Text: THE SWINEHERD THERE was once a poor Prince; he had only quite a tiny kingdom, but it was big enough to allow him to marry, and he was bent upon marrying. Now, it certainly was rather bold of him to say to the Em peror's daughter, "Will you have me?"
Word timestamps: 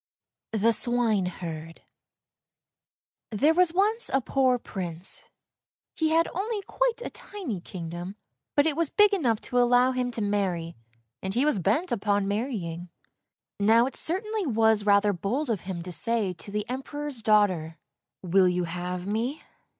THE 0.53 0.73
SWINEHERD 0.73 1.83
THERE 3.29 3.53
was 3.53 3.71
once 3.71 4.09
a 4.11 4.19
poor 4.19 4.57
Prince; 4.57 5.25
he 5.95 6.09
had 6.09 6.27
only 6.33 6.63
quite 6.63 7.03
a 7.03 7.11
tiny 7.11 7.59
kingdom, 7.61 8.15
but 8.55 8.65
it 8.65 8.75
was 8.75 8.89
big 8.89 9.13
enough 9.13 9.39
to 9.41 9.59
allow 9.59 9.91
him 9.91 10.09
to 10.09 10.21
marry, 10.23 10.75
and 11.21 11.35
he 11.35 11.45
was 11.45 11.59
bent 11.59 11.91
upon 11.91 12.27
marrying. 12.27 12.89
Now, 13.59 13.85
it 13.85 13.95
certainly 13.95 14.47
was 14.47 14.87
rather 14.87 15.13
bold 15.13 15.51
of 15.51 15.61
him 15.69 15.83
to 15.83 15.91
say 15.91 16.33
to 16.33 16.49
the 16.49 16.67
Em 16.67 16.81
peror's 16.81 17.21
daughter, 17.21 17.77
"Will 18.23 18.47
you 18.47 18.63
have 18.63 19.05
me?" 19.05 19.43